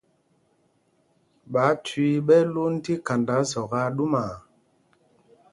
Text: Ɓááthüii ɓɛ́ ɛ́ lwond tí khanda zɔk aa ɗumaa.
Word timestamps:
Ɓááthüii 1.53 2.17
ɓɛ́ 2.27 2.39
ɛ́ 2.43 2.49
lwond 2.53 2.77
tí 2.83 2.93
khanda 3.05 3.35
zɔk 3.51 3.71
aa 3.79 3.89
ɗumaa. 3.95 4.33